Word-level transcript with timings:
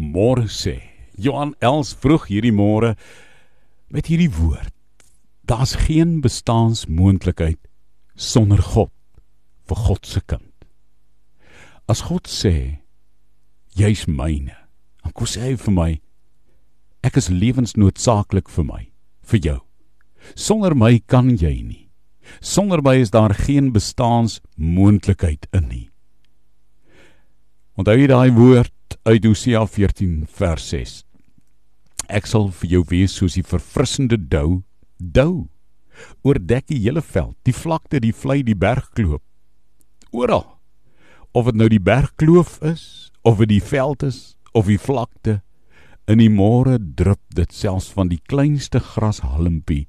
môre 0.00 0.48
sê. 0.48 0.80
Johan 1.20 1.52
Els 1.60 1.92
vroeg 2.00 2.30
hierdie 2.30 2.54
môre 2.56 2.96
met 3.92 4.08
hierdie 4.08 4.32
woord. 4.32 4.72
Daar's 5.44 5.76
geen 5.76 6.20
bestaansmoontlikheid 6.24 7.60
sonder 8.16 8.62
God 8.62 8.92
vir 9.68 9.82
God 9.86 10.06
se 10.06 10.22
kind. 10.24 10.46
As 11.90 12.06
God 12.08 12.30
sê 12.30 12.80
jy's 13.76 14.06
myne, 14.08 14.56
dan 15.02 15.12
kom 15.12 15.28
sê 15.28 15.50
hy 15.50 15.58
vir 15.58 15.76
my 15.76 15.90
ek 17.06 17.16
is 17.16 17.30
lewensnoodsaaklik 17.32 18.50
vir 18.52 18.66
my, 18.68 18.82
vir 19.26 19.40
jou. 19.44 19.60
Sonder 20.36 20.76
my 20.76 20.98
kan 21.08 21.32
jy 21.40 21.54
nie. 21.64 21.86
Sonder 22.40 22.82
my 22.84 23.00
is 23.00 23.10
daar 23.10 23.32
geen 23.34 23.72
bestaansmoontlikheid 23.74 25.48
in 25.56 25.68
nie. 25.68 25.86
Onthou 27.80 27.96
jy 27.96 28.10
daai 28.10 28.30
woord 28.36 28.70
uit 29.02 29.24
Hosea 29.24 29.66
14 29.66 30.26
vers 30.28 30.64
6? 30.68 30.90
Ek 32.12 32.26
sal 32.28 32.50
vir 32.60 32.72
jou 32.74 32.82
wees 32.90 33.14
soos 33.16 33.38
die 33.38 33.46
verfrissende 33.46 34.18
dou, 34.18 34.60
dou. 34.98 35.48
Oordek 36.26 36.66
die 36.68 36.80
hele 36.82 37.00
veld, 37.00 37.36
die 37.48 37.56
vlakte, 37.56 38.00
die 38.02 38.12
vlei, 38.12 38.42
die 38.44 38.56
bergkloof. 38.58 39.22
Oral. 40.12 40.44
Of 41.32 41.48
dit 41.48 41.60
nou 41.60 41.70
die 41.72 41.80
bergkloof 41.80 42.58
is, 42.66 42.84
of 43.24 43.40
dit 43.40 43.54
die 43.54 43.64
veld 43.64 44.04
is, 44.04 44.36
of 44.52 44.68
die 44.68 44.80
vlakte, 44.80 45.40
in 46.10 46.20
die 46.20 46.32
môre 46.32 46.76
drup 46.76 47.22
dit 47.32 47.52
selfs 47.54 47.88
van 47.94 48.10
die 48.10 48.20
kleinste 48.28 48.80
grashalmpie 48.82 49.86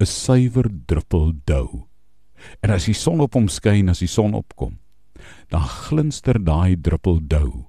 'n 0.00 0.06
suiwer 0.06 0.70
druppel 0.88 1.34
dou. 1.44 1.86
En 2.62 2.70
as 2.70 2.86
die 2.86 2.94
son 2.94 3.20
op 3.20 3.34
hom 3.34 3.48
skyn, 3.48 3.88
as 3.88 3.98
die 4.00 4.08
son 4.08 4.34
opkom, 4.34 4.78
dan 5.50 5.62
glinster 5.62 6.38
daai 6.42 6.74
druppel 6.80 7.20
dou 7.20 7.68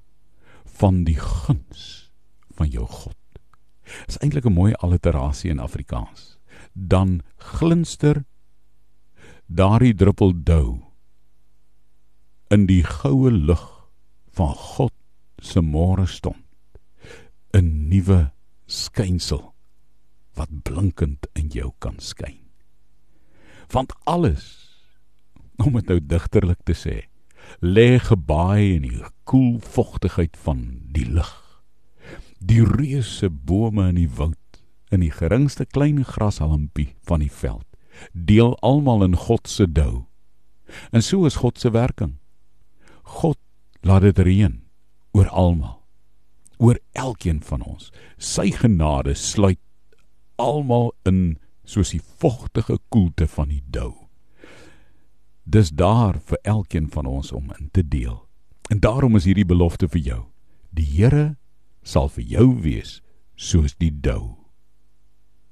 van 0.80 1.04
die 1.04 1.18
guns 1.20 2.12
van 2.56 2.70
jou 2.72 2.86
God. 2.88 3.18
Is 4.08 4.20
eintlik 4.24 4.46
'n 4.46 4.54
mooi 4.54 4.74
alliterasie 4.74 5.50
in 5.50 5.60
Afrikaans. 5.60 6.38
Dan 6.74 7.22
glinster 7.38 8.26
daardie 9.48 9.94
druppel 9.94 10.34
dou 10.44 10.82
in 12.50 12.66
die 12.66 12.84
goue 12.84 13.32
lig 13.32 13.66
van 14.32 14.54
God 14.56 14.94
se 15.42 15.62
môre 15.62 16.08
stond 16.08 16.46
'n 17.54 17.90
nuwe 17.90 18.32
skynsel 18.66 19.54
wat 20.38 20.64
blinkend 20.64 21.28
in 21.34 21.50
jou 21.50 21.72
kan 21.80 22.00
skyn. 22.00 22.40
Want 23.74 23.94
alles 24.04 24.70
om 25.66 25.74
dit 25.74 25.88
nou 25.88 26.00
digterlik 26.00 26.62
te 26.64 26.74
sê, 26.74 27.10
lê 27.62 28.00
gebaai 28.00 28.76
in 28.76 28.86
die 28.88 29.02
koel 29.24 29.60
vogtigheid 29.60 30.38
van 30.38 30.64
die 30.94 31.06
lig. 31.06 31.32
Die 32.40 32.64
reuse 32.64 33.30
bome 33.30 33.90
in 33.90 34.00
die 34.00 34.10
woud, 34.10 34.62
in 34.90 35.04
die 35.04 35.12
geringste 35.14 35.66
klein 35.66 36.04
grashalmpie 36.06 36.94
van 37.06 37.20
die 37.26 37.32
veld, 37.32 37.66
deel 38.14 38.56
almal 38.66 39.04
in 39.04 39.16
God 39.16 39.48
se 39.48 39.68
dou. 39.68 40.06
En 40.92 41.04
so 41.04 41.26
is 41.26 41.42
God 41.42 41.60
se 41.60 41.72
werking. 41.72 42.18
God 43.04 43.38
laat 43.82 44.06
dit 44.08 44.20
reën 44.20 44.62
oor 45.12 45.28
almal 45.28 45.80
oor 46.60 46.80
elkeen 46.92 47.40
van 47.44 47.64
ons. 47.64 47.88
Sy 48.20 48.52
genade 48.52 49.16
sluit 49.16 49.62
almal 50.36 50.92
in 51.08 51.38
soos 51.64 51.94
die 51.96 52.02
vogtige 52.04 52.80
koelte 52.92 53.28
van 53.32 53.54
die 53.54 53.64
dou. 53.72 53.99
Dis 55.50 55.72
daar 55.74 56.20
vir 56.22 56.38
elkeen 56.44 56.92
van 56.94 57.06
ons 57.10 57.32
om 57.32 57.50
in 57.60 57.70
te 57.72 57.88
deel. 57.88 58.28
En 58.70 58.80
daarom 58.80 59.16
is 59.16 59.26
hierdie 59.26 59.48
belofte 59.50 59.88
vir 59.90 60.02
jou. 60.02 60.20
Die 60.70 60.86
Here 60.86 61.38
sal 61.82 62.10
vir 62.14 62.24
jou 62.24 62.48
wees 62.62 63.00
soos 63.34 63.74
die 63.82 63.90
dou. 63.90 64.36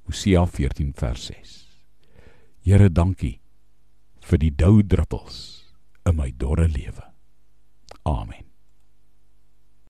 Hosea 0.06 0.45
14 0.45 0.94
vers 0.94 1.25
6. 1.31 1.56
Here, 2.62 2.90
dankie 2.90 3.40
vir 4.28 4.44
die 4.44 4.52
dou 4.52 4.84
druppels 4.84 5.40
in 6.06 6.19
my 6.19 6.29
dorre 6.38 6.68
lewe. 6.68 7.14
Amen. 8.06 8.47